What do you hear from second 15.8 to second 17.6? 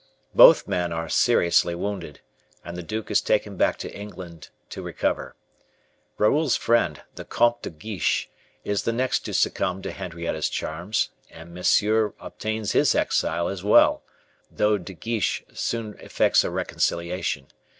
effects a reconciliation.